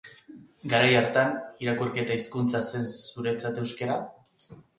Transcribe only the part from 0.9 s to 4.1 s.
hartan, irakurketa-hizkuntza zen zuretzat euskara?